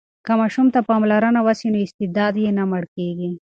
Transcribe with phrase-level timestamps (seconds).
[0.25, 3.31] که ماشوم ته پاملرنه وسي نو استعداد یې نه مړ کېږي.